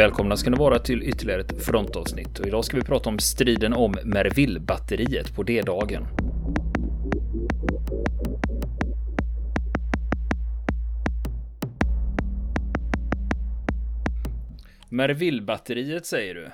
[0.00, 3.72] Välkomna ska ni vara till ytterligare ett frontavsnitt och idag ska vi prata om striden
[3.72, 6.06] om Merville-batteriet på D-dagen.
[14.88, 16.50] Merville-batteriet säger du?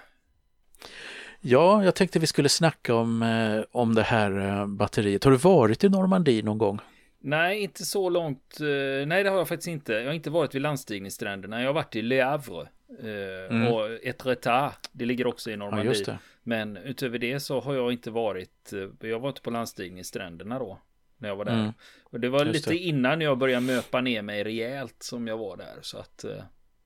[1.40, 5.25] Ja, jag tänkte vi skulle snacka om, eh, om det här eh, batteriet.
[5.25, 6.79] Har du varit i Normandie någon gång?
[7.21, 8.61] Nej, inte så långt.
[8.61, 9.93] Eh, nej, det har jag faktiskt inte.
[9.93, 11.61] Jag har inte varit vid landstigningsstränderna.
[11.61, 12.68] Jag har varit i Le Havre.
[12.89, 13.72] Eh, mm.
[13.72, 16.04] Och Etretat, det ligger också i Normandie.
[16.07, 20.59] Ja, Men utöver det så har jag inte varit, eh, jag var inte på landstigningsstränderna
[20.59, 20.79] då.
[21.18, 21.61] När jag var där.
[21.61, 21.72] Mm.
[22.03, 22.76] Och det var just lite det.
[22.76, 25.79] innan jag började möpa ner mig rejält som jag var där.
[25.81, 26.25] Så att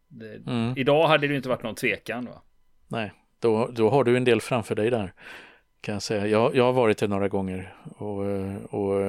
[0.08, 0.74] det, mm.
[0.76, 2.24] idag hade det inte varit någon tvekan.
[2.24, 2.42] Va?
[2.88, 5.12] Nej, då, då har du en del framför dig där.
[5.80, 6.26] Kan jag säga.
[6.26, 8.20] Jag, jag har varit där några gånger och,
[8.74, 9.00] och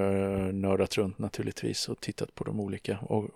[0.53, 3.30] nördat runt naturligtvis och tittat på de olika, och,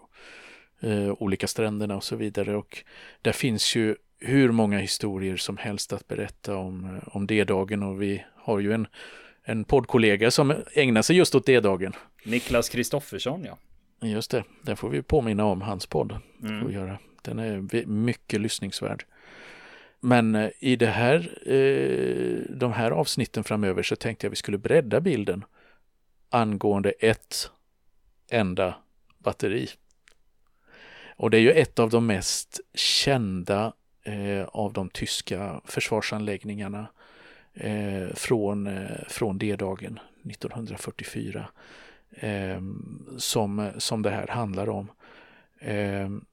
[0.82, 2.56] eh, olika stränderna och så vidare.
[2.56, 2.84] Och
[3.22, 8.24] där finns ju hur många historier som helst att berätta om, om D-dagen och vi
[8.36, 8.88] har ju en,
[9.44, 11.94] en poddkollega som ägnar sig just åt D-dagen.
[12.26, 13.58] Niklas Kristoffersson ja.
[14.08, 16.20] Just det, där får vi påminna om hans podd.
[16.44, 16.62] Mm.
[16.62, 17.00] Får göra.
[17.22, 19.06] Den är mycket lyssningsvärd.
[20.00, 21.16] Men eh, i det här,
[21.52, 25.46] eh, de här avsnitten framöver så tänkte jag vi skulle bredda bilden
[26.30, 27.52] angående ett
[28.32, 28.76] enda
[29.18, 29.70] batteri.
[31.16, 36.88] Och det är ju ett av de mest kända eh, av de tyska försvarsanläggningarna
[37.54, 40.00] eh, från, eh, från D-dagen
[40.30, 41.48] 1944
[42.12, 42.62] eh,
[43.18, 44.92] som, som det här handlar om
[45.60, 46.26] ehm,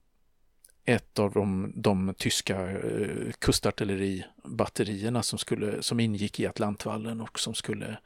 [0.85, 7.53] ett av de, de tyska eh, kustartilleribatterierna som, skulle, som ingick i Atlantvallen och som
[7.53, 7.97] skulle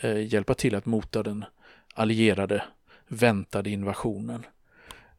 [0.00, 1.44] eh, hjälpa till att mota den
[1.94, 2.64] allierade
[3.08, 4.46] väntade invasionen.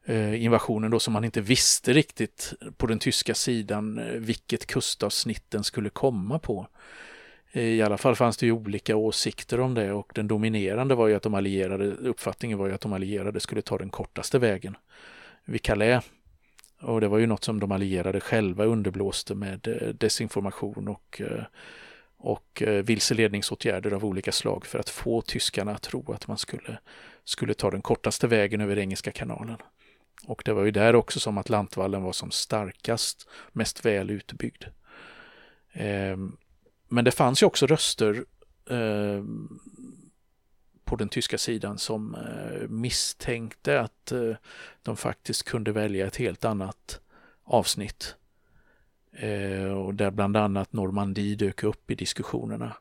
[0.04, 5.44] Eh, invasionen då som man inte visste riktigt på den tyska sidan eh, vilket kustavsnitt
[5.50, 6.66] den skulle komma på.
[7.52, 11.08] Eh, I alla fall fanns det ju olika åsikter om det och den dominerande var
[11.08, 14.76] ju att de allierade, uppfattningen var ju att de allierade skulle ta den kortaste vägen
[15.44, 16.04] vid Calais
[16.80, 21.22] och det var ju något som de allierade själva underblåste med desinformation och,
[22.16, 26.78] och vilseledningsåtgärder av olika slag för att få tyskarna att tro att man skulle,
[27.24, 29.56] skulle ta den kortaste vägen över Engelska kanalen.
[30.26, 34.64] Och det var ju där också som Atlantvallen var som starkast, mest väl utbyggd.
[35.72, 36.16] Eh,
[36.88, 38.24] men det fanns ju också röster
[38.70, 39.24] eh,
[40.84, 44.34] på den tyska sidan som eh, misstänkte att eh,
[44.82, 47.00] de faktiskt kunde välja ett helt annat
[47.44, 48.16] avsnitt.
[49.76, 52.76] Och där bland annat Normandie dök upp i diskussionerna.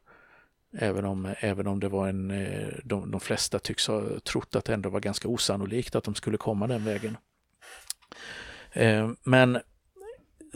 [0.73, 4.65] Även om, även om det var en, eh, de, de flesta tycks ha trott att
[4.65, 7.17] det ändå var ganska osannolikt att de skulle komma den vägen.
[8.71, 9.59] Eh, men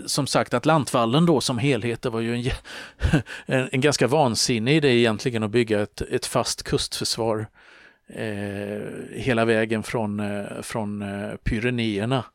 [0.05, 2.51] som sagt Atlantvallen då som helhet, det var ju en,
[3.45, 7.47] en, en ganska vansinnig idé egentligen att bygga ett, ett fast kustförsvar
[8.07, 8.81] eh,
[9.11, 12.25] hela vägen från, eh, från eh, Pyrenéerna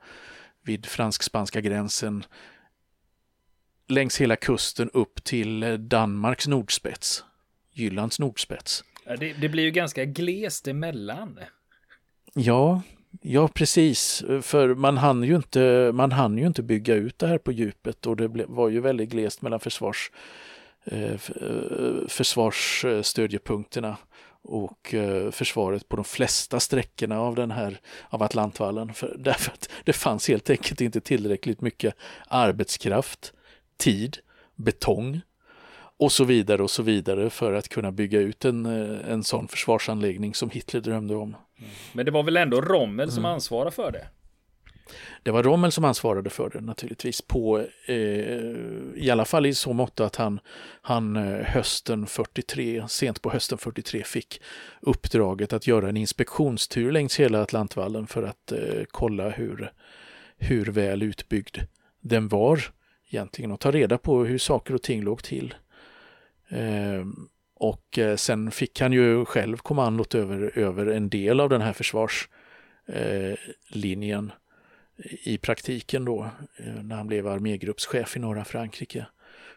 [0.65, 2.25] vid fransk-spanska gränsen
[3.89, 7.25] längs hela kusten upp till Danmarks nordspets,
[7.81, 8.85] Jyllands nordspets.
[9.19, 11.39] Det, det blir ju ganska glest emellan.
[12.35, 12.83] Ja,
[13.23, 14.25] Ja, precis.
[14.43, 18.07] För man hann ju inte, man hann ju inte bygga ut det här på djupet
[18.07, 20.11] och det var ju väldigt glest mellan försvars,
[20.85, 21.19] eh, eh,
[22.09, 23.97] försvarsstödjepunkterna
[24.43, 28.95] och eh, försvaret på de flesta sträckorna av den här av Atlantvallen.
[28.95, 31.95] För, därför att det fanns helt enkelt inte tillräckligt mycket
[32.29, 33.33] arbetskraft,
[33.77, 34.19] tid,
[34.57, 35.21] betong
[36.01, 40.35] och så vidare och så vidare för att kunna bygga ut en, en sån försvarsanläggning
[40.35, 41.37] som Hitler drömde om.
[41.93, 43.35] Men det var väl ändå Rommel som mm.
[43.35, 44.07] ansvarade för det?
[45.23, 47.95] Det var Rommel som ansvarade för det naturligtvis på eh,
[48.95, 50.41] i alla fall i så mått att han,
[50.83, 54.41] han eh, hösten 43, sent på hösten 43 fick
[54.81, 59.73] uppdraget att göra en inspektionstur längs hela Atlantvallen för att eh, kolla hur,
[60.39, 61.59] hur väl utbyggd
[62.01, 62.61] den var
[63.11, 65.55] egentligen och ta reda på hur saker och ting låg till.
[66.51, 71.61] Ehm, och eh, sen fick han ju själv kommandot över, över en del av den
[71.61, 74.33] här försvarslinjen
[74.97, 79.07] eh, i praktiken då, eh, när han blev armégruppschef i norra Frankrike.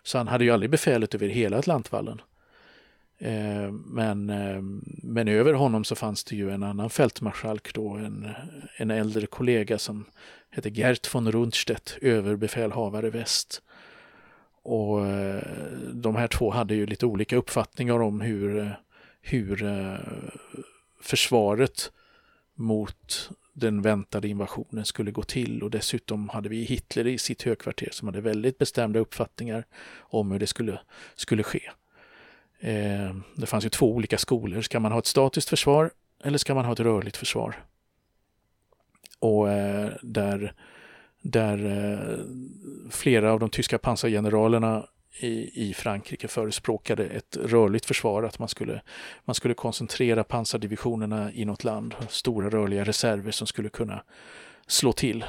[0.04, 2.22] Så han hade ju aldrig befälet över hela Atlantvallen.
[3.20, 8.30] Ehm, men, ehm, men över honom så fanns det ju en annan fältmarskalk då, en,
[8.78, 10.06] en äldre kollega som
[10.50, 13.62] hette Gert von Rundstedt, överbefälhavare väst.
[14.64, 15.06] Och
[16.04, 18.76] de här två hade ju lite olika uppfattningar om hur,
[19.22, 19.98] hur eh,
[21.02, 21.92] försvaret
[22.56, 27.90] mot den väntade invasionen skulle gå till och dessutom hade vi Hitler i sitt högkvarter
[27.92, 29.66] som hade väldigt bestämda uppfattningar
[30.00, 30.80] om hur det skulle,
[31.16, 31.70] skulle ske.
[32.60, 34.62] Eh, det fanns ju två olika skolor.
[34.62, 35.92] Ska man ha ett statiskt försvar
[36.24, 37.56] eller ska man ha ett rörligt försvar?
[39.20, 40.54] Och eh, där,
[41.22, 42.20] där eh,
[42.92, 44.88] flera av de tyska pansargeneralerna
[45.20, 48.82] i, i Frankrike förespråkade ett rörligt försvar, att man skulle,
[49.26, 54.04] man skulle koncentrera pansardivisionerna i något land, stora rörliga reserver som skulle kunna
[54.68, 55.26] slå till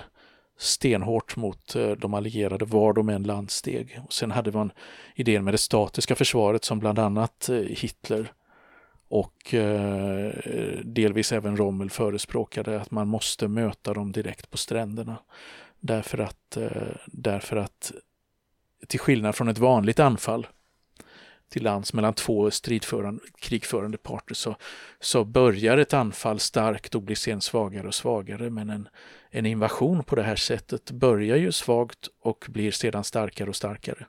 [0.58, 4.00] stenhårt mot eh, de allierade var de än landsteg.
[4.04, 4.72] Och sen hade man
[5.14, 8.32] idén med det statiska försvaret som bland annat eh, Hitler
[9.08, 10.32] och eh,
[10.84, 15.16] delvis även Rommel förespråkade att man måste möta dem direkt på stränderna.
[15.81, 17.92] Därför att, eh, därför att
[18.86, 20.46] till skillnad från ett vanligt anfall
[21.48, 24.56] till lands mellan två stridförande, krigförande parter så,
[25.00, 28.50] så börjar ett anfall starkt och blir sen svagare och svagare.
[28.50, 28.88] Men en,
[29.31, 34.06] en invasion på det här sättet börjar ju svagt och blir sedan starkare och starkare.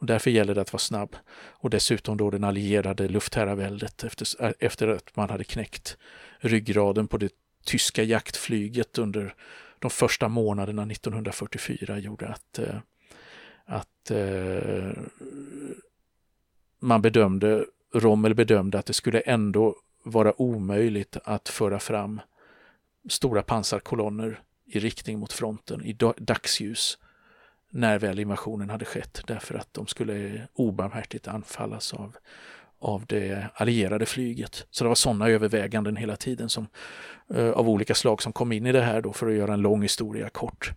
[0.00, 1.16] Och därför gäller det att vara snabb.
[1.36, 5.96] Och dessutom då den allierade luftherraväldet efter, efter att man hade knäckt
[6.38, 7.32] ryggraden på det
[7.64, 9.34] tyska jaktflyget under
[9.78, 12.76] de första månaderna 1944 gjorde att, eh,
[13.68, 14.90] att eh,
[16.78, 22.20] man bedömde, Rommel bedömde att det skulle ändå vara omöjligt att föra fram
[23.08, 26.98] stora pansarkolonner i riktning mot fronten i dagsljus
[27.70, 32.16] när väl invasionen hade skett därför att de skulle obarmhärtigt anfallas av,
[32.78, 34.66] av det allierade flyget.
[34.70, 36.66] Så det var sådana överväganden hela tiden som,
[37.34, 39.62] eh, av olika slag som kom in i det här då för att göra en
[39.62, 40.72] lång historia kort.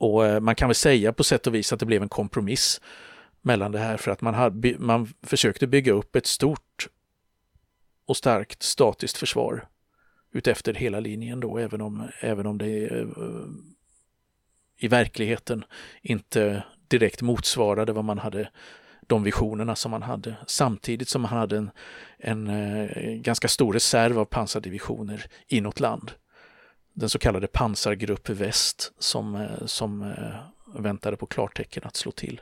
[0.00, 2.80] Och eh, man kan väl säga på sätt och vis att det blev en kompromiss
[3.42, 6.88] mellan det här för att man, hade, man försökte bygga upp ett stort
[8.06, 9.68] och starkt statiskt försvar
[10.32, 13.06] utefter hela linjen då, även om, även om det eh,
[14.76, 15.64] i verkligheten
[16.02, 18.50] inte direkt motsvarade vad man hade
[19.06, 20.36] de visionerna som man hade.
[20.46, 21.70] Samtidigt som man hade en,
[22.18, 26.12] en eh, ganska stor reserv av pansardivisioner inåt land.
[27.00, 30.14] Den så kallade pansargrupp väst som, eh, som
[30.74, 32.40] väntade på klartecken att slå till.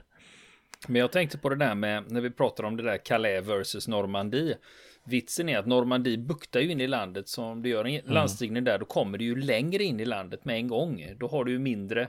[0.89, 3.89] Men jag tänkte på det där med när vi pratar om det där Calais versus
[3.89, 4.57] Normandie.
[5.05, 8.13] Vitsen är att Normandie buktar ju in i landet så om du gör en mm.
[8.13, 11.15] landstigning där då kommer du ju längre in i landet med en gång.
[11.19, 12.03] Då har du ju mindre.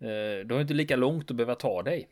[0.00, 2.08] Eh, du har inte lika långt att behöva ta dig.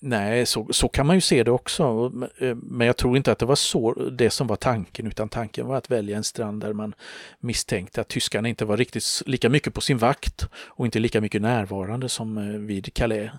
[0.00, 2.12] Nej, så, så kan man ju se det också.
[2.38, 5.66] Eh, men jag tror inte att det var så det som var tanken, utan tanken
[5.66, 6.94] var att välja en strand där man
[7.40, 11.42] misstänkte att tyskarna inte var riktigt lika mycket på sin vakt och inte lika mycket
[11.42, 13.30] närvarande som eh, vid Calais.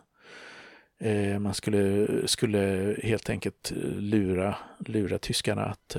[1.00, 5.98] Eh, man skulle, skulle helt enkelt lura, lura tyskarna att,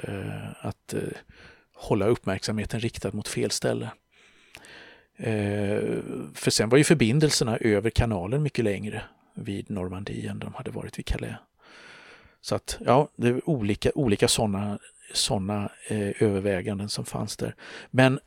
[0.61, 0.95] att
[1.75, 3.91] hålla uppmärksamheten riktad mot fel ställe.
[6.35, 9.03] För sen var ju förbindelserna över kanalen mycket längre
[9.45, 11.37] vid Normandie än de hade varit vid Calais.
[12.41, 14.79] Så att ja, det är olika, olika sådana
[15.13, 17.55] såna, eh, överväganden som fanns där.
[17.91, 18.21] Men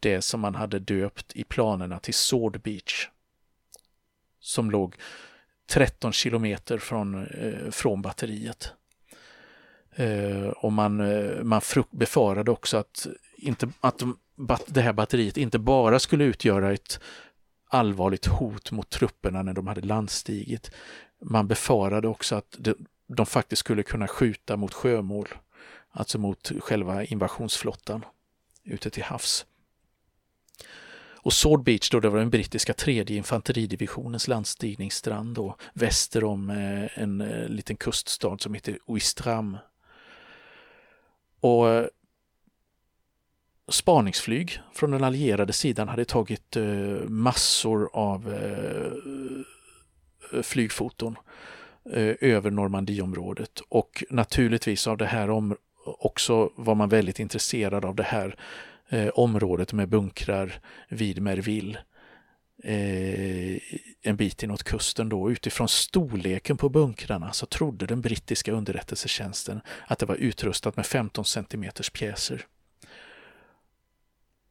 [0.00, 3.08] det som man hade döpt i planerna till Sword Beach.
[4.40, 4.96] Som låg
[5.66, 8.72] 13 kilometer från, eh, från batteriet.
[9.96, 11.60] Eh, och man, eh, man
[11.90, 14.18] befarade också att, inte, att de,
[14.66, 17.00] det här batteriet inte bara skulle utgöra ett
[17.68, 20.70] allvarligt hot mot trupperna när de hade landstigit.
[21.22, 22.74] Man befarade också att de,
[23.06, 25.28] de faktiskt skulle kunna skjuta mot sjömål,
[25.90, 28.04] alltså mot själva invasionsflottan
[28.64, 29.46] ute till havs.
[31.26, 37.02] Och Sword Beach då, det var den brittiska tredje infanteridivisionens landstigningsstrand då, väster om eh,
[37.02, 39.56] en eh, liten kuststad som heter Ouistreham.
[41.46, 41.86] Och eh,
[43.68, 46.64] spaningsflyg från den allierade sidan hade tagit eh,
[47.08, 48.92] massor av eh,
[50.42, 51.16] flygfoton
[52.20, 58.02] över Normandieområdet och naturligtvis av det här om också var man väldigt intresserad av det
[58.02, 58.36] här
[59.14, 61.78] området med bunkrar vid Merville.
[62.62, 63.58] Eh,
[64.02, 65.30] en bit inåt kusten då.
[65.30, 71.24] Utifrån storleken på bunkrarna så trodde den brittiska underrättelsetjänsten att det var utrustat med 15
[71.24, 72.46] cm pjäser.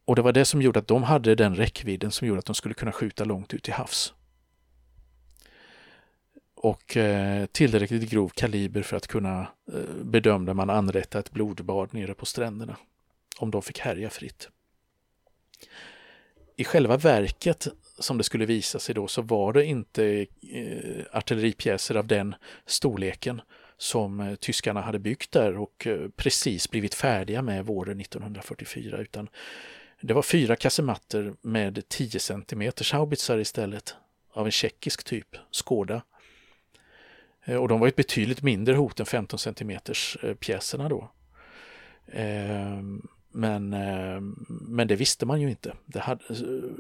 [0.05, 2.55] Och det var det som gjorde att de hade den räckvidden som gjorde att de
[2.55, 4.13] skulle kunna skjuta långt ut i havs.
[6.55, 12.13] Och eh, tillräckligt grov kaliber för att kunna eh, bedömde man anrätta ett blodbad nere
[12.13, 12.77] på stränderna
[13.37, 14.49] om de fick härja fritt.
[16.55, 17.67] I själva verket,
[17.99, 22.35] som det skulle visa sig då, så var det inte eh, artilleripjäser av den
[22.65, 23.41] storleken
[23.77, 29.29] som eh, tyskarna hade byggt där och eh, precis blivit färdiga med våren 1944, utan
[30.01, 33.95] det var fyra kasematter med 10 cm haubitsar istället,
[34.33, 36.01] av en tjeckisk typ, Skåda.
[37.45, 41.11] Eh, och de var ett betydligt mindre hot än 15 cm eh, pjäserna då.
[42.11, 45.73] Ehm, men, eh, men det visste man ju inte.
[45.85, 46.23] Det hade,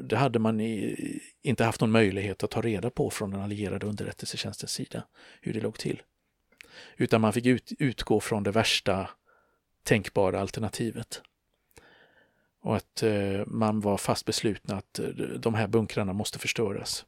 [0.03, 0.95] det hade man i,
[1.41, 5.03] inte haft någon möjlighet att ta reda på från den allierade underrättelsetjänstens sida,
[5.41, 6.01] hur det låg till.
[6.97, 9.09] Utan man fick ut, utgå från det värsta
[9.83, 11.21] tänkbara alternativet.
[12.61, 15.05] Och att eh, man var fast beslutna att eh,
[15.39, 17.05] de här bunkrarna måste förstöras.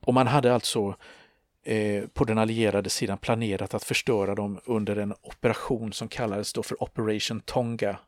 [0.00, 0.96] Och man hade alltså
[2.12, 6.82] på den allierade sidan planerat att förstöra dem under en operation som kallades då för
[6.82, 7.98] Operation Tonga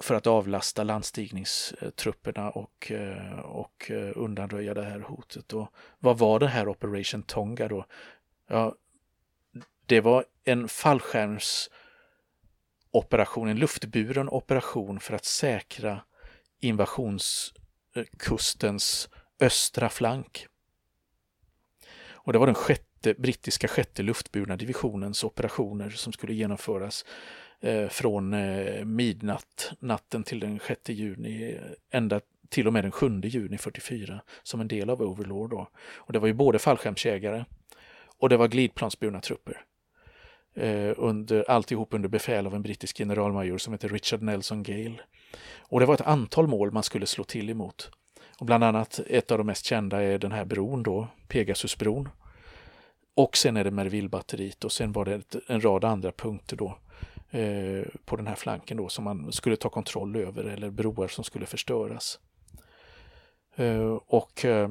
[0.00, 5.52] för att avlasta landstigningstrupperna och, eh, och eh, undanröja det här hotet.
[5.52, 7.86] Och vad var det här Operation Tonga då?
[8.48, 8.74] Ja,
[9.86, 16.00] det var en fallskärmsoperation, en luftburen operation för att säkra
[16.60, 19.08] invasionskustens
[19.40, 20.46] östra flank.
[22.24, 27.04] Och det var den sjätte, brittiska sjätte luftburna divisionens operationer som skulle genomföras
[27.64, 31.58] Eh, från eh, midnatt, natten till den 6 juni,
[31.90, 35.50] ända till och med den 7 juni 44 som en del av Overlord.
[35.50, 35.68] Då.
[35.94, 37.44] Och det var ju både fallskärmsjägare
[38.18, 39.64] och det var glidplansburna trupper.
[40.54, 45.00] Eh, under, alltihop under befäl av en brittisk generalmajor som heter Richard Nelson Gale.
[45.58, 47.90] Och det var ett antal mål man skulle slå till emot.
[48.38, 52.08] Och bland annat ett av de mest kända är den här bron då, Pegasusbron.
[53.14, 56.78] Och sen är det Mervillebatteriet och sen var det ett, en rad andra punkter då
[57.34, 61.24] Eh, på den här flanken då som man skulle ta kontroll över eller broar som
[61.24, 62.20] skulle förstöras.
[63.56, 64.68] Eh, och eh,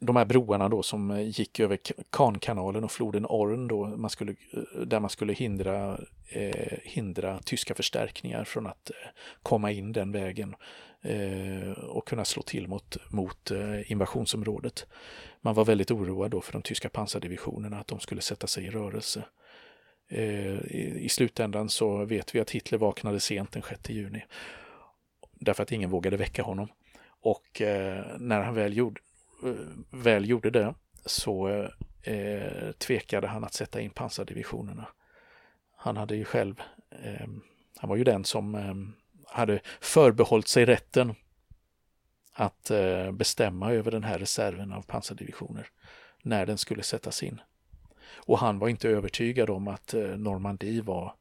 [0.00, 1.78] de här broarna då som eh, gick över
[2.10, 7.74] Kankanalen och floden Orn då, man skulle, eh, där man skulle hindra, eh, hindra tyska
[7.74, 8.96] förstärkningar från att eh,
[9.42, 10.54] komma in den vägen
[11.02, 14.86] eh, och kunna slå till mot, mot eh, invasionsområdet
[15.40, 18.70] man var väldigt oroad då för de tyska pansardivisionerna, att de skulle sätta sig i
[18.70, 19.24] rörelse.
[20.08, 24.24] Eh, I slutändan så vet vi att Hitler vaknade sent den 6 juni.
[25.32, 26.68] Därför att ingen vågade väcka honom.
[27.20, 29.00] Och eh, när han väl gjorde,
[29.42, 29.54] Eh,
[29.90, 31.48] väl gjorde det så
[32.02, 34.88] eh, tvekade han att sätta in pansardivisionerna.
[35.76, 37.42] Han hade ju själv, ehm,
[37.76, 38.94] han var ju den som ehm,
[39.26, 41.14] hade förbehållit sig rätten
[42.32, 45.68] att eh, bestämma över den här reserven av pansardivisioner
[46.22, 47.40] när den skulle sättas in.
[48.16, 51.14] Och han var inte övertygad om att eh, Normandie var,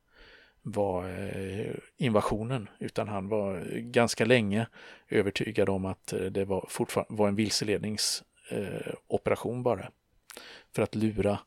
[0.72, 4.68] var eh, invasionen utan han var ganska länge
[5.10, 9.92] övertygad om att eh, det var, fortfarande var en vilseledningsoperation eh, bara
[10.76, 11.40] för att lura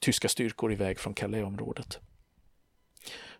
[0.00, 1.98] tyska styrkor iväg från Calais-området.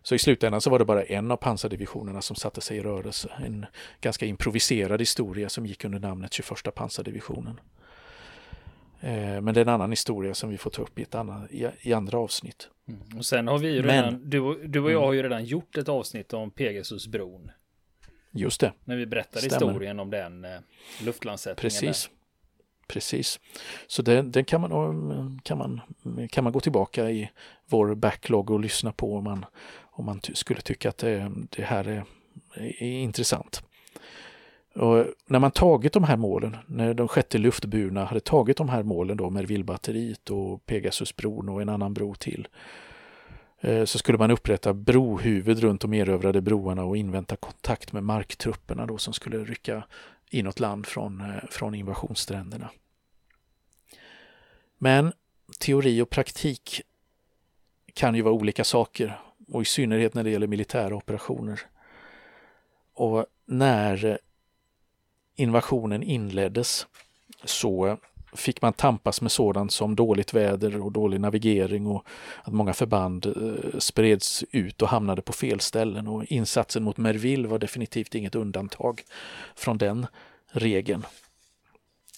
[0.01, 3.31] Så i slutändan så var det bara en av pansardivisionerna som satte sig i rörelse.
[3.45, 3.65] En
[4.01, 7.59] ganska improviserad historia som gick under namnet 21 pansardivisionen.
[9.01, 11.51] Eh, men det är en annan historia som vi får ta upp i, ett annat,
[11.81, 12.69] i, andra avsnitt.
[12.87, 13.17] Mm.
[13.17, 15.03] Och sen har vi ju redan, Men, du, du och jag mm.
[15.03, 17.51] har ju redan gjort ett avsnitt om Pegasusbron.
[18.31, 18.73] Just det.
[18.83, 19.55] När vi berättar Stämmer.
[19.55, 20.51] historien om den eh,
[21.01, 21.71] luftlandsättningen.
[21.71, 22.07] Precis.
[22.07, 22.19] Där.
[22.87, 23.39] Precis.
[23.87, 25.81] Så det, det, kan, man, kan, man,
[26.29, 27.29] kan man gå tillbaka i
[27.65, 29.45] vår backlog och lyssna på om man,
[29.81, 32.05] om man skulle tycka att det, det här är,
[32.55, 33.63] är, intressant.
[34.79, 38.83] Och när man tagit de här målen, när de sjätte luftburna hade tagit de här
[38.83, 42.47] målen då med Villbatteriet och Pegasusbron och en annan bro till,
[43.59, 48.85] eh, så skulle man upprätta brohuvud runt de erövrade broarna och invänta kontakt med marktrupperna
[48.85, 49.83] då som skulle rycka
[50.29, 52.69] inåt land från, eh, från invasionsstränderna.
[54.77, 55.13] Men
[55.59, 56.81] teori och praktik
[57.93, 61.61] kan ju vara olika saker och i synnerhet när det gäller militära operationer.
[62.93, 64.19] Och när
[65.39, 66.87] invasionen inleddes
[67.43, 67.97] så
[68.33, 72.07] fick man tampas med sådant som dåligt väder och dålig navigering och
[72.43, 77.47] att många förband eh, spreds ut och hamnade på fel ställen och insatsen mot Merville
[77.47, 79.01] var definitivt inget undantag
[79.55, 80.07] från den
[80.51, 81.05] regeln.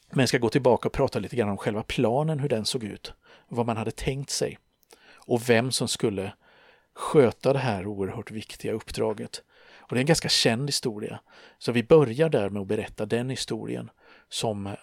[0.09, 2.83] Men jag ska gå tillbaka och prata lite grann om själva planen, hur den såg
[2.83, 3.13] ut,
[3.47, 4.57] vad man hade tänkt sig
[5.15, 6.33] och vem som skulle
[6.95, 9.43] sköta det här oerhört viktiga uppdraget.
[9.91, 11.19] Och det är en ganska känd historia.
[11.57, 13.89] Så vi börjar där med att berätta den historien
[14.29, 14.75] som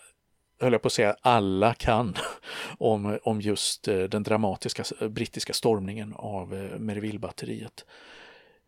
[0.60, 2.16] höll jag på att säga, alla kan
[2.78, 7.84] om, om just eh, den dramatiska eh, brittiska stormningen av eh, Merville-batteriet.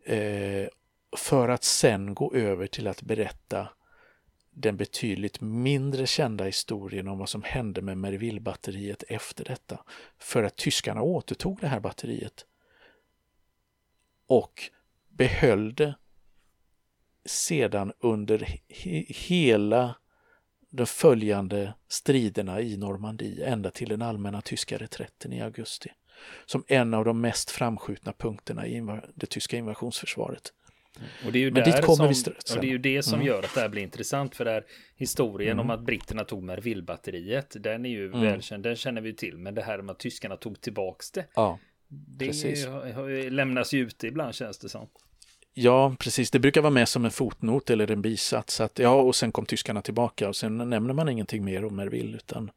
[0.04, 0.68] Eh,
[1.16, 3.68] för att sen gå över till att berätta
[4.50, 9.84] den betydligt mindre kända historien om vad som hände med Merville-batteriet efter detta.
[10.18, 12.46] För att tyskarna återtog det här batteriet
[14.26, 14.70] och
[15.08, 15.94] behöll det
[17.24, 19.94] sedan under he hela
[20.70, 25.90] de följande striderna i Normandie ända till den allmänna tyska reträtten i augusti.
[26.46, 30.52] Som en av de mest framskjutna punkterna i det tyska invasionsförsvaret.
[31.26, 33.26] Och det är ju, Men dit kommer som, och det, är ju det som mm.
[33.26, 34.64] gör att det här blir intressant för det här
[34.96, 35.64] historien mm.
[35.64, 37.56] om att britterna tog Merville-batteriet.
[37.60, 38.20] Den är ju mm.
[38.20, 39.38] välkänd, den känner vi till.
[39.38, 41.26] Men det här med att tyskarna tog tillbaks det.
[41.34, 41.58] Ja,
[41.88, 42.66] det precis.
[43.30, 44.88] lämnas ju ute ibland känns det som.
[45.54, 46.30] Ja, precis.
[46.30, 48.60] Det brukar vara med som en fotnot eller en bisats.
[48.60, 52.16] Att, ja, och sen kom tyskarna tillbaka och sen nämner man ingenting mer om Merville
[52.16, 52.50] utan,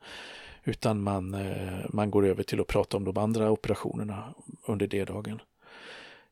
[0.63, 4.33] utan man, eh, man går över till att prata om de andra operationerna
[4.67, 5.41] under D-dagen.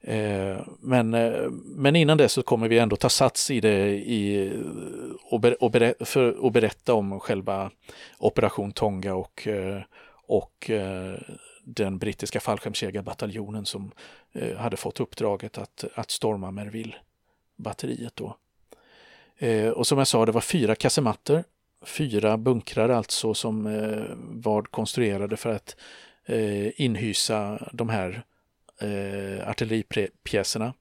[0.01, 4.51] Eh, men, eh, men innan det så kommer vi ändå ta sats i det i,
[5.24, 7.71] och, ber, och, ber, för, och berätta om själva
[8.17, 9.47] Operation Tonga och,
[10.27, 10.71] och
[11.63, 13.91] den brittiska fallskärmsjägarbataljonen som
[14.31, 18.37] eh, hade fått uppdraget att, att storma Merville-batteriet då.
[19.37, 21.43] Eh, och som jag sa, det var fyra kasematter,
[21.81, 25.75] fyra bunkrar alltså som eh, var konstruerade för att
[26.25, 28.24] eh, inhysa de här
[28.81, 30.74] eh, artilleripjäserna.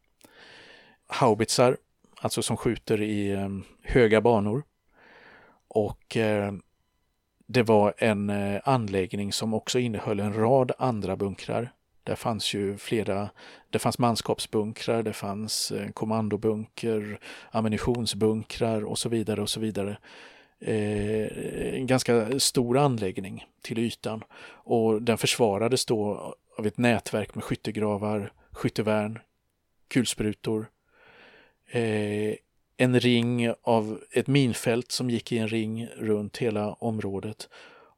[1.06, 1.76] Haubitsar,
[2.16, 3.48] alltså som skjuter i eh,
[3.82, 4.62] höga banor.
[5.68, 6.52] Och eh,
[7.52, 11.72] det var en eh, anläggning som också innehöll en rad andra bunkrar.
[12.02, 13.30] Där fanns ju flera,
[13.70, 19.98] det fanns manskapsbunkrar, det fanns eh, kommandobunker, ammunitionsbunkrar och så vidare och så vidare.
[20.60, 21.26] Eh,
[21.74, 28.32] en ganska stor anläggning till ytan och den försvarades då av ett nätverk med skyttegravar,
[28.50, 29.18] skyttevärn,
[29.88, 30.66] kulsprutor,
[31.70, 32.34] eh,
[32.80, 37.48] en ring av ett minfält som gick i en ring runt hela området.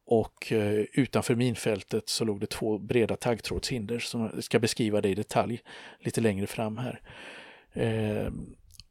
[0.05, 5.09] Och eh, utanför minfältet så låg det två breda taggtrådshinder som jag ska beskriva det
[5.09, 5.61] i detalj
[5.99, 7.01] lite längre fram här.
[7.73, 8.31] Eh,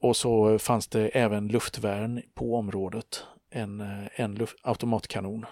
[0.01, 3.25] och så fanns det även luftvärn på området.
[3.51, 5.47] En, eh, en luft, automatkanon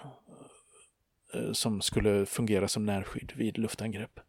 [1.33, 4.19] eh, som skulle fungera som närskydd vid luftangrepp.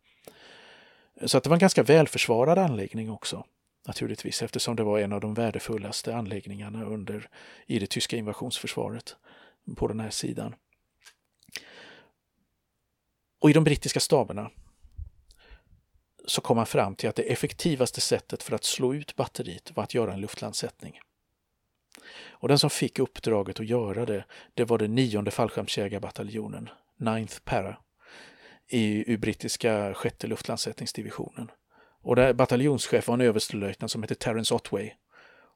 [1.25, 3.45] Så att det var en ganska välförsvarad anläggning också
[3.87, 7.29] naturligtvis eftersom det var en av de värdefullaste anläggningarna under,
[7.67, 9.17] i det tyska invasionsförsvaret
[9.77, 10.55] på den här sidan.
[13.41, 14.51] Och i de brittiska staberna
[16.27, 19.85] så kom man fram till att det effektivaste sättet för att slå ut batteriet var
[19.85, 21.01] att göra en luftlandsättning.
[22.31, 27.77] Och den som fick uppdraget att göra det, det var den nionde fallskärmsjägarbataljonen, Ninth Para,
[28.69, 31.51] i, i brittiska sjätte luftlandsättningsdivisionen.
[32.03, 34.91] Och där bataljonschef var en överstelöjtnant som hette Terence Otway.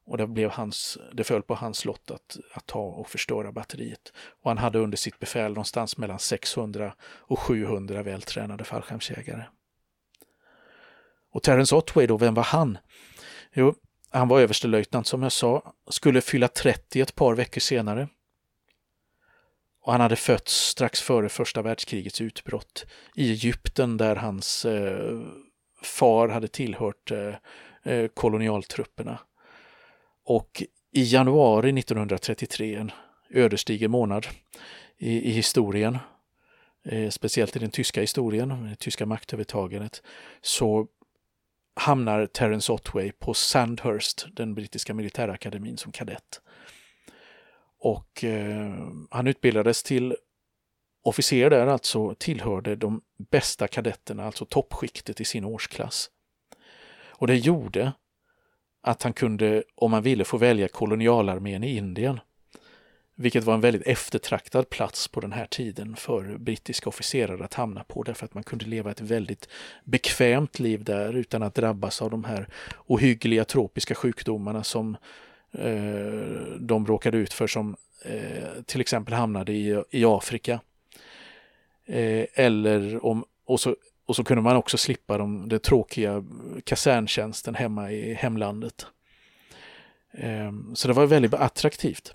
[0.06, 4.12] Och det, blev hans, det föll på hans lott att, att ta och förstöra batteriet.
[4.42, 9.44] Och han hade under sitt befäl någonstans mellan 600 och 700 vältränade fallskärmsjägare.
[11.32, 12.78] Och Terence Otway då, vem var han?
[13.52, 13.74] Jo,
[14.10, 18.08] han var överstelöjtnant som jag sa, skulle fylla 30 ett par veckor senare.
[19.80, 25.20] Och han hade fötts strax före första världskrigets utbrott i Egypten där hans eh,
[25.82, 27.34] far hade tillhört eh,
[27.82, 29.18] eh, kolonialtrupperna.
[30.24, 30.62] Och
[30.92, 32.90] i januari 1933, en
[33.30, 34.26] ödesdiger månad
[34.98, 35.98] i, i historien,
[36.84, 40.02] eh, speciellt i den tyska historien, det tyska maktövertagandet,
[40.40, 40.86] så
[41.74, 46.40] hamnar Terence Otway på Sandhurst, den brittiska militärakademin, som kadett.
[47.78, 48.74] Och eh,
[49.10, 50.16] han utbildades till
[51.06, 56.10] officer där alltså tillhörde de bästa kadetterna, alltså toppskiktet i sin årsklass.
[57.08, 57.92] Och det gjorde
[58.82, 62.20] att han kunde, om han ville, få välja kolonialarmén i Indien.
[63.14, 67.84] Vilket var en väldigt eftertraktad plats på den här tiden för brittiska officerare att hamna
[67.84, 69.48] på därför att man kunde leva ett väldigt
[69.84, 72.48] bekvämt liv där utan att drabbas av de här
[72.86, 74.96] ohyggliga tropiska sjukdomarna som
[75.52, 80.60] eh, de råkade ut för som eh, till exempel hamnade i, i Afrika.
[81.86, 86.24] Eh, eller om, och så, och så kunde man också slippa de, den tråkiga
[86.64, 88.86] kaserntjänsten hemma i hemlandet.
[90.12, 92.14] Eh, så det var väldigt attraktivt.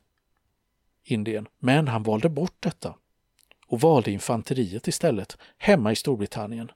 [1.04, 1.48] Indien.
[1.60, 2.96] Men han valde bort detta
[3.68, 6.72] och valde infanteriet istället, hemma i Storbritannien.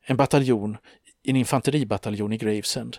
[0.00, 0.76] En bataljon,
[1.22, 2.96] en infanteribataljon i Gravesend.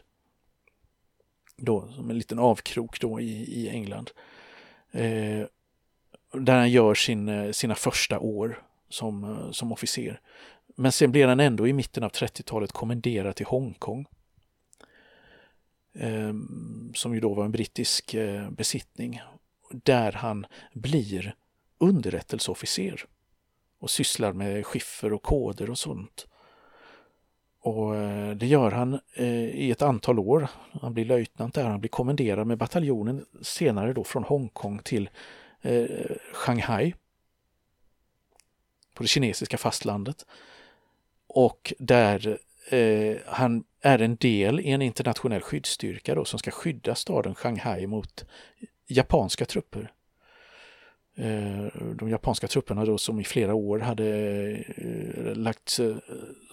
[1.57, 4.11] Då, som en liten avkrok då i, i England.
[4.91, 5.45] Eh,
[6.33, 10.21] där han gör sin, eh, sina första år som, eh, som officer.
[10.75, 14.05] Men sen blir han ändå i mitten av 30-talet kommenderad till Hongkong.
[15.93, 16.33] Eh,
[16.93, 19.21] som ju då var en brittisk eh, besittning
[19.71, 21.35] där han blir
[21.77, 23.05] underrättelseofficer
[23.79, 26.27] och sysslar med skiffer och koder och sånt.
[27.61, 30.47] Och eh, det gör han eh, i ett antal år.
[30.81, 35.09] Han blir löjtnant där, han blir kommenderad med bataljonen senare då från Hongkong till
[35.61, 35.85] eh,
[36.33, 36.93] Shanghai
[38.99, 40.25] på det kinesiska fastlandet.
[41.27, 46.95] Och där eh, han är en del i en internationell skyddsstyrka då, som ska skydda
[46.95, 48.25] staden Shanghai mot
[48.87, 49.91] japanska trupper.
[51.17, 54.07] Eh, de japanska trupperna då som i flera år hade
[54.77, 55.79] eh, lagt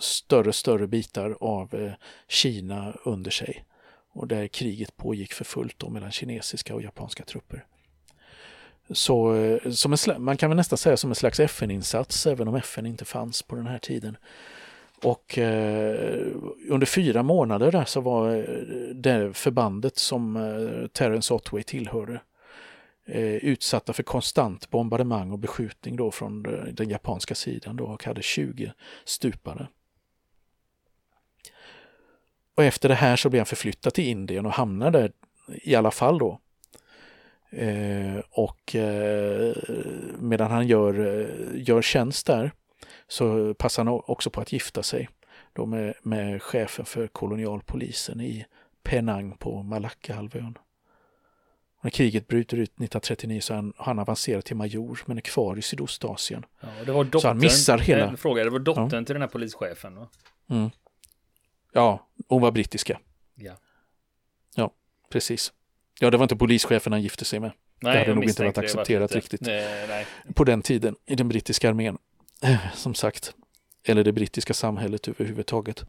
[0.00, 1.92] större större bitar av
[2.28, 3.64] Kina under sig.
[4.12, 7.66] Och där kriget pågick för fullt då mellan kinesiska och japanska trupper.
[8.90, 12.54] Så eh, som en, man kan väl nästan säga som en slags FN-insats, även om
[12.54, 14.16] FN inte fanns på den här tiden.
[15.02, 16.26] Och eh,
[16.68, 18.44] under fyra månader där så var eh,
[18.94, 22.20] det förbandet som eh, Terence Otway tillhörde
[23.06, 28.04] eh, utsatta för konstant bombardemang och beskjutning då från eh, den japanska sidan då och
[28.04, 28.72] hade 20
[29.04, 29.68] stupade.
[32.54, 35.12] Och efter det här så blev han förflyttad till Indien och hamnade där
[35.62, 36.40] i alla fall då.
[37.56, 39.54] Eh, och eh,
[40.18, 40.94] medan han gör,
[41.54, 42.52] gör tjänst där
[43.08, 45.08] så passar han också på att gifta sig
[45.52, 48.46] då med, med chefen för kolonialpolisen i
[48.82, 50.58] Penang på Malaccahalvön.
[51.80, 55.62] När kriget bryter ut 1939 så han, han avancerat till major men är kvar i
[55.62, 56.44] Sydostasien.
[56.60, 58.16] Ja, det var dottern, så han missar hela...
[58.16, 59.04] Fråga, det var dottern ja.
[59.04, 60.08] till den här polischefen va?
[60.50, 60.70] Mm.
[61.72, 63.00] Ja, hon var brittiska.
[63.34, 63.52] Ja.
[64.54, 64.70] Ja,
[65.10, 65.52] precis.
[66.00, 67.52] Ja, det var inte polischefen han gifte sig med.
[67.80, 69.16] Nej, det hade nog inte varit accepterat inte.
[69.16, 70.06] riktigt nej, nej.
[70.34, 71.98] på den tiden i den brittiska armén.
[72.74, 73.34] Som sagt,
[73.84, 75.84] eller det brittiska samhället överhuvudtaget.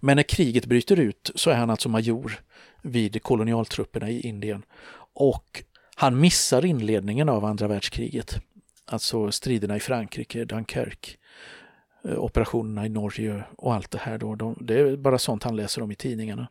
[0.00, 2.40] Men när kriget bryter ut så är han alltså major
[2.82, 4.62] vid kolonialtrupperna i Indien
[5.14, 5.62] och
[5.94, 8.40] han missar inledningen av andra världskriget,
[8.84, 11.16] alltså striderna i Frankrike, Dunkerque,
[12.04, 14.18] eh, operationerna i Norge och allt det här.
[14.18, 14.34] Då.
[14.34, 16.48] De, det är bara sånt han läser om i tidningarna.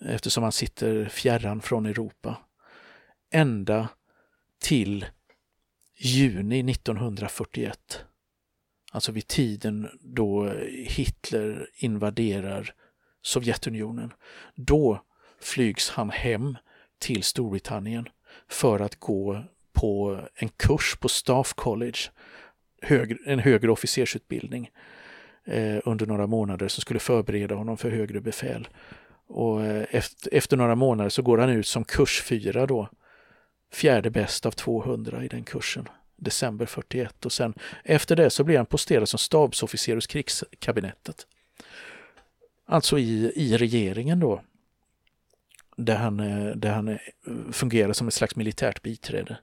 [0.00, 2.36] Eftersom han sitter fjärran från Europa.
[3.30, 3.88] Ända
[4.58, 5.06] till
[5.96, 8.04] juni 1941
[8.92, 12.74] Alltså vid tiden då Hitler invaderar
[13.22, 14.12] Sovjetunionen.
[14.54, 15.02] Då
[15.40, 16.56] flygs han hem
[16.98, 18.08] till Storbritannien
[18.48, 21.98] för att gå på en kurs på Staff College,
[23.26, 24.70] en högre officersutbildning
[25.44, 28.68] eh, under några månader som skulle förbereda honom för högre befäl.
[29.28, 32.88] Och eh, efter, efter, några månader så går han ut som kursfyra då,
[33.72, 38.56] fjärde bäst av 200 i den kursen december 41 och sen efter det så blir
[38.56, 41.26] han posterad som stabsofficer hos krigskabinettet.
[42.66, 44.42] Alltså i, i regeringen då.
[45.76, 46.98] Där han, eh, där han eh,
[47.52, 49.38] fungerar som ett slags militärt biträde.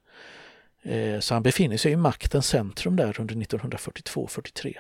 [1.20, 4.78] Så han befinner sig i maktens centrum där under 1942-43.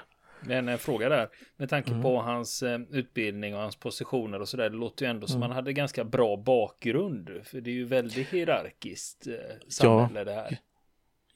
[0.50, 2.04] En fråga där, med tanke mm.
[2.04, 5.50] på hans utbildning och hans positioner och sådär, det låter ju ändå som mm.
[5.50, 7.30] han hade ganska bra bakgrund.
[7.44, 9.28] För det är ju väldigt hierarkiskt
[9.68, 10.58] samhälle ja, det här.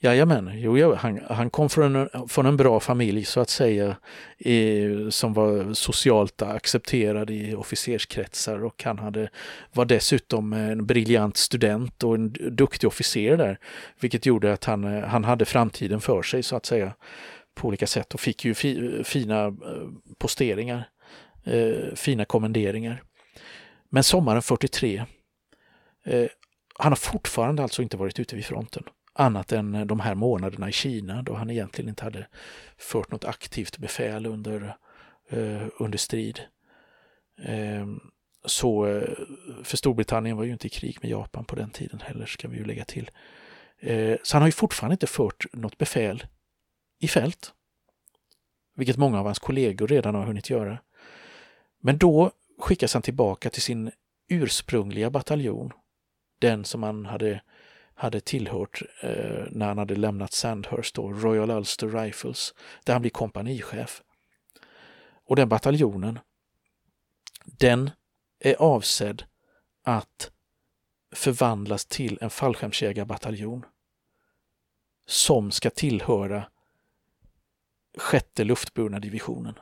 [0.02, 3.98] Jajamän, jo, jo, han, han kom från en, från en bra familj så att säga
[4.38, 9.30] i, som var socialt accepterad i officerskretsar och han hade,
[9.74, 13.60] var dessutom en briljant student och en duktig officer där.
[14.00, 16.94] Vilket gjorde att han, han hade framtiden för sig så att säga
[17.60, 20.90] på olika sätt och fick ju fi, fina eh, posteringar,
[21.44, 23.04] eh, fina kommenderingar.
[23.90, 25.06] Men sommaren 43,
[26.06, 26.26] eh,
[26.76, 28.84] han har fortfarande alltså inte varit ute vid fronten.
[29.14, 32.28] annat än eh, de här månaderna i Kina då han egentligen inte hade
[32.78, 34.76] fört något aktivt befäl under,
[35.30, 36.42] eh, under strid.
[37.44, 37.88] Eh,
[38.46, 39.10] så eh,
[39.64, 42.58] för Storbritannien var ju inte i krig med Japan på den tiden heller, ska vi
[42.58, 43.12] ju lägga till.
[43.80, 46.24] Eh, så han har ju fortfarande inte fört något befäl
[47.00, 47.54] i fält.
[48.76, 50.80] Vilket många av hans kollegor redan har hunnit göra.
[51.82, 53.92] Men då skickas han tillbaka till sin
[54.28, 55.72] ursprungliga bataljon.
[56.40, 57.42] Den som han hade,
[57.94, 63.12] hade tillhört eh, när han hade lämnat Sandhurst, då, Royal Ulster Rifles, där han blir
[63.12, 64.04] kompanichef.
[65.26, 66.20] Och den bataljonen,
[67.46, 67.92] den
[68.40, 69.24] är avsedd
[69.84, 70.32] att
[71.16, 73.66] förvandlas till en fallskärmsjägarbataljon
[75.06, 76.46] som ska tillhöra
[78.00, 79.54] sjätte luftburna divisionen.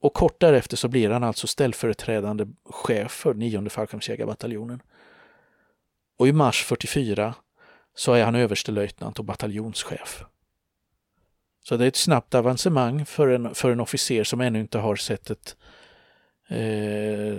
[0.00, 4.82] Och kort därefter så blir han alltså ställföreträdande chef för nionde fallskärmsjägarbataljonen.
[6.16, 7.34] Och i mars 44
[7.94, 10.24] så är han överstelöjtnant och bataljonschef.
[11.62, 14.96] Så det är ett snabbt avancemang för en, för en officer som ännu inte har
[14.96, 15.56] sett ett
[16.48, 17.38] eh,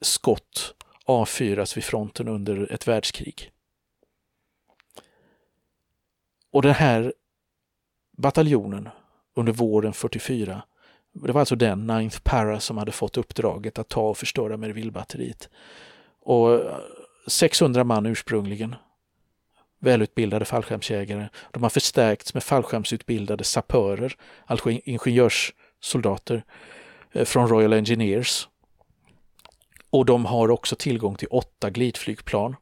[0.00, 3.52] skott avfyras vid fronten under ett världskrig.
[6.50, 7.12] Och den här
[8.20, 8.88] bataljonen
[9.34, 10.62] under våren 44,
[11.12, 15.48] det var alltså den, Ninth Para, som hade fått uppdraget att ta och förstöra Merville-batteriet.
[16.20, 16.78] Och eh,
[17.26, 18.74] 600 man ursprungligen,
[19.78, 21.28] välutbildade fallskärmsjägare.
[21.50, 26.44] De har förstärkts med fallskärmsutbildade sapörer, alltså ingenjörssoldater
[27.12, 28.48] eh, från Royal Engineers.
[29.90, 32.56] Och de har också tillgång till åtta glidflygplan,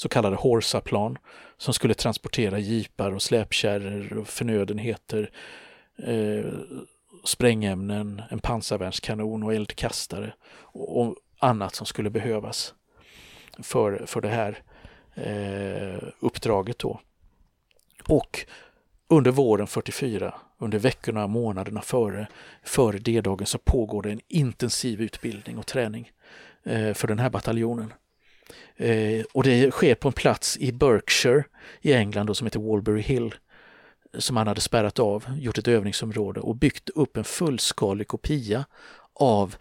[0.00, 1.18] så kallade Horsaplan
[1.56, 5.30] som skulle transportera jeepar och släpkärror och förnödenheter,
[6.02, 6.52] eh,
[7.24, 12.74] sprängämnen, en pansarvärnskanon och eldkastare och, och annat som skulle behövas
[13.58, 14.62] för, för det här
[15.14, 17.00] eh, uppdraget då.
[18.08, 18.46] Och
[19.08, 22.26] under våren 44, under veckorna och månaderna före,
[22.62, 26.10] före D-dagen så pågår det en intensiv utbildning och träning
[26.64, 27.92] eh, för den här bataljonen.
[28.76, 31.44] Eh, och det sker på en plats i Berkshire
[31.80, 33.34] i England då, som heter Walbury Hill
[34.14, 38.64] som han hade spärrat av, gjort ett övningsområde och byggt upp en fullskalig kopia
[39.14, 39.56] av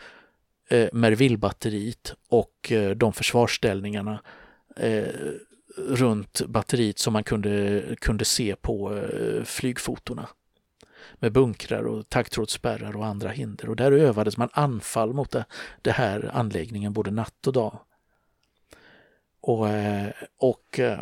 [0.69, 4.21] eh, Merville-batteriet och eh, de försvarsställningarna
[4.75, 5.07] eh,
[5.77, 10.29] runt batteriet som man kunde, kunde se på eh, flygfotorna
[11.15, 13.69] med bunkrar och taggtrådsspärrar och andra hinder.
[13.69, 15.45] Och där övades man anfall mot det,
[15.81, 17.79] det här anläggningen både natt och dag.
[19.47, 20.99] Och, eh, och eh,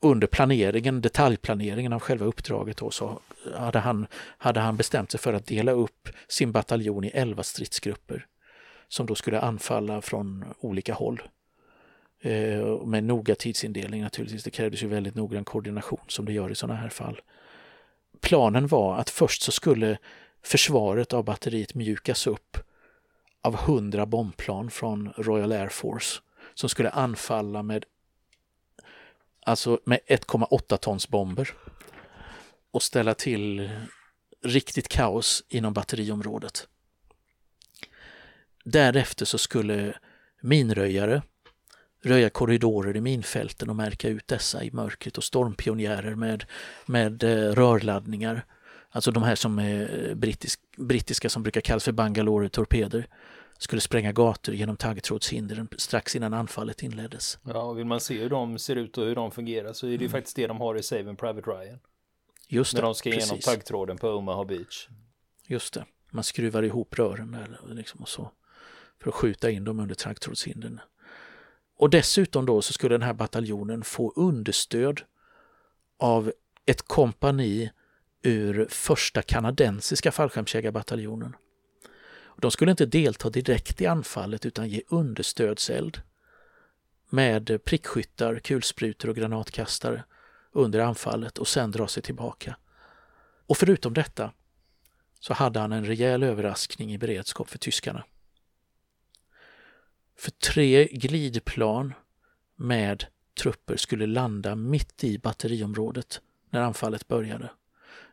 [0.00, 3.20] under planeringen, detaljplaneringen av själva uppdraget då, så
[3.54, 4.06] hade han,
[4.38, 8.26] hade han bestämt sig för att dela upp sin bataljon i elva stridsgrupper
[8.88, 11.22] som då skulle anfalla från olika håll.
[12.20, 14.44] Eh, med noga tidsindelning naturligtvis.
[14.44, 17.20] Det krävdes ju väldigt noggrann koordination som det gör i sådana här fall.
[18.20, 19.98] Planen var att först så skulle
[20.42, 22.58] försvaret av batteriet mjukas upp
[23.42, 26.20] av hundra bombplan från Royal Air Force
[26.54, 27.84] som skulle anfalla med
[29.46, 31.50] alltså med 1,8 tons bomber
[32.70, 33.70] och ställa till
[34.42, 36.68] riktigt kaos inom batteriområdet.
[38.64, 39.98] Därefter så skulle
[40.40, 41.22] minröjare
[42.02, 46.44] röja korridorer i minfälten och märka ut dessa i mörkret och stormpionjärer med,
[46.86, 48.44] med eh, rörladdningar.
[48.90, 53.06] Alltså de här som är eh, brittisk, brittiska som brukar kallas för Bangalore-torpeder
[53.58, 57.38] skulle spränga gator genom taggtrådshindren strax innan anfallet inleddes.
[57.42, 59.90] Ja, och vill man se hur de ser ut och hur de fungerar så är
[59.90, 60.10] det ju mm.
[60.10, 61.78] faktiskt det de har i Saving Private Ryan.
[62.48, 63.24] Just det, När de ska precis.
[63.24, 64.88] igenom taggtråden på Omaha Beach.
[65.46, 68.30] Just det, man skruvar ihop rören där liksom och så
[69.02, 70.80] för att skjuta in dem under taggtrådshindren.
[71.76, 75.00] Och dessutom då så skulle den här bataljonen få understöd
[75.98, 76.32] av
[76.66, 77.70] ett kompani
[78.22, 81.36] ur första kanadensiska fallskärmsjägarbataljonen.
[82.36, 86.00] De skulle inte delta direkt i anfallet utan ge understödseld
[87.10, 90.04] med prickskyttar, kulsprutor och granatkastare
[90.52, 92.56] under anfallet och sen dra sig tillbaka.
[93.46, 94.32] Och förutom detta
[95.20, 98.04] så hade han en rejäl överraskning i beredskap för tyskarna.
[100.16, 101.94] För tre glidplan
[102.56, 103.04] med
[103.40, 106.20] trupper skulle landa mitt i batteriområdet
[106.50, 107.50] när anfallet började.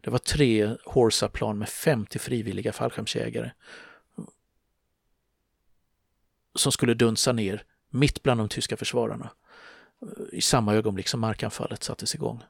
[0.02, 3.52] Det var tre Horsa-plan med 50 frivilliga fallskärmsjägare
[6.56, 9.30] som skulle dunsa ner mitt bland de tyska försvararna
[10.32, 12.44] i samma ögonblick som markanfallet sattes igång.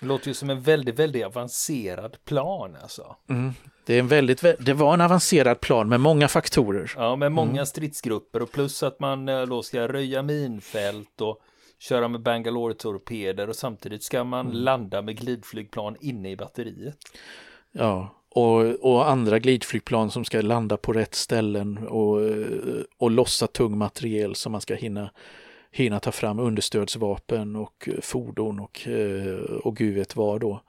[0.00, 3.16] Det låter ju som en väldigt, väldigt avancerad plan alltså.
[3.28, 3.52] Mm.
[3.86, 6.92] Det, är en väldigt, det var en avancerad plan med många faktorer.
[6.96, 7.66] Ja, med många mm.
[7.66, 11.40] stridsgrupper och plus att man eh, då ska röja minfält och
[11.78, 14.58] köra med Bangalore-torpeder och samtidigt ska man mm.
[14.58, 16.96] landa med glidflygplan inne i batteriet.
[17.72, 22.20] Ja, och, och, andra glidflygplan som ska landa på rätt ställen och,
[22.98, 25.10] och lossa tung materiel som man ska hinna,
[25.70, 30.62] hinna ta fram understödsvapen och fordon och, eh, och gud vet vad då.